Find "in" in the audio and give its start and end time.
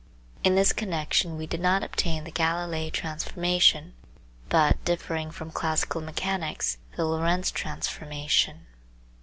0.43-0.55